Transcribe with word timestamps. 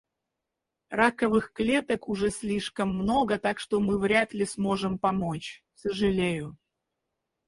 Раковых 0.89 1.53
клеток 1.53 2.09
уже 2.09 2.31
слишком 2.31 2.89
много, 2.89 3.37
так 3.37 3.59
что 3.59 3.79
мы 3.79 3.99
вряд 3.99 4.33
ли 4.33 4.47
сможем 4.47 4.97
помочь. 4.97 5.63
Сожалею... 5.75 6.57